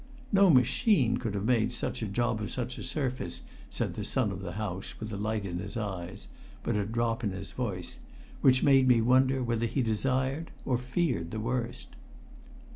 [0.31, 4.31] No machine could have made such a job of such a surface, said the son
[4.31, 6.27] of the house, with a light in his eyes,
[6.63, 7.97] but a drop in his voice,
[8.41, 11.89] which made me wonder whether he desired or feared the worst.